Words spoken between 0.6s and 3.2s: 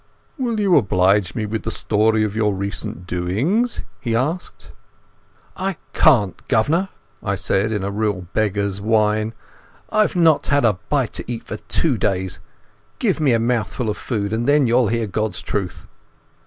oblige me with the story of your recent